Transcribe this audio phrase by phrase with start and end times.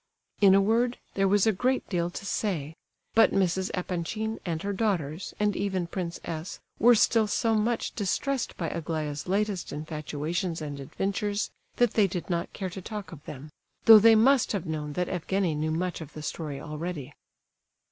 [0.39, 2.75] In a word, there was a great deal to say;
[3.13, 3.69] but Mrs.
[3.75, 9.27] Epanchin, and her daughters, and even Prince S., were still so much distressed by Aglaya's
[9.27, 13.51] latest infatuations and adventures, that they did not care to talk of them,
[13.85, 17.13] though they must have known that Evgenie knew much of the story already.